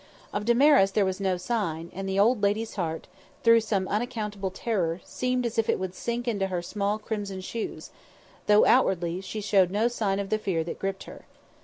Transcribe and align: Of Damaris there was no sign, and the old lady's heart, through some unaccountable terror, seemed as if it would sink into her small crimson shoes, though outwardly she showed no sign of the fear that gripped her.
Of 0.33 0.45
Damaris 0.45 0.89
there 0.89 1.05
was 1.05 1.19
no 1.19 1.37
sign, 1.37 1.91
and 1.93 2.09
the 2.09 2.17
old 2.19 2.41
lady's 2.41 2.73
heart, 2.73 3.07
through 3.43 3.61
some 3.61 3.87
unaccountable 3.87 4.49
terror, 4.49 4.99
seemed 5.03 5.45
as 5.45 5.59
if 5.59 5.69
it 5.69 5.77
would 5.79 5.93
sink 5.93 6.27
into 6.27 6.47
her 6.47 6.63
small 6.63 6.97
crimson 6.97 7.39
shoes, 7.41 7.91
though 8.47 8.65
outwardly 8.65 9.21
she 9.21 9.41
showed 9.41 9.69
no 9.69 9.87
sign 9.87 10.17
of 10.17 10.31
the 10.31 10.39
fear 10.39 10.63
that 10.63 10.79
gripped 10.79 11.03
her. 11.03 11.25